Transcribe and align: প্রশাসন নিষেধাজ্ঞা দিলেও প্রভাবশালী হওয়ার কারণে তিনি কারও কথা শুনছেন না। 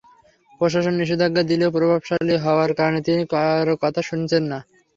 প্রশাসন 0.61 0.93
নিষেধাজ্ঞা 0.97 1.43
দিলেও 1.45 1.73
প্রভাবশালী 1.75 2.35
হওয়ার 2.37 2.71
কারণে 2.75 2.99
তিনি 3.07 3.21
কারও 3.33 3.75
কথা 3.83 4.01
শুনছেন 4.09 4.43
না। 4.51 4.59